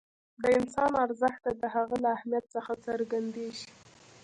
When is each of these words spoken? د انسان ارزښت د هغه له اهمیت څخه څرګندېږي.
د 0.41 0.43
انسان 0.57 0.91
ارزښت 1.05 1.43
د 1.61 1.63
هغه 1.75 1.95
له 2.03 2.09
اهمیت 2.17 2.45
څخه 2.55 2.71
څرګندېږي. 2.85 3.65